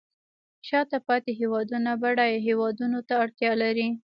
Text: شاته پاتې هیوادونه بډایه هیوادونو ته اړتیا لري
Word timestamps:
شاته 0.67 0.97
پاتې 1.07 1.31
هیوادونه 1.41 1.91
بډایه 2.01 2.39
هیوادونو 2.47 2.99
ته 3.07 3.13
اړتیا 3.23 3.51
لري 3.63 3.87